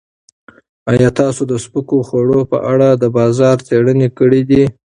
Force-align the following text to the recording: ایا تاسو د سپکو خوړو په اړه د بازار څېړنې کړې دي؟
ایا 0.91 1.09
تاسو 1.19 1.41
د 1.51 1.53
سپکو 1.63 1.97
خوړو 2.07 2.39
په 2.51 2.57
اړه 2.71 2.89
د 3.01 3.03
بازار 3.17 3.57
څېړنې 3.67 4.07
کړې 4.19 4.41
دي؟ 4.49 4.63